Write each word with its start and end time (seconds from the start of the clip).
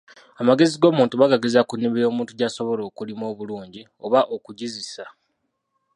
Amagezi 0.41 0.75
g'omuntu 0.81 1.13
bagageza 1.21 1.65
ku 1.67 1.73
nnimiro, 1.75 2.05
omuntu 2.09 2.31
gy'asobola 2.39 2.81
okulima 2.89 3.23
obulungi, 3.31 3.81
oba 4.05 4.19
okugizisa. 4.35 5.05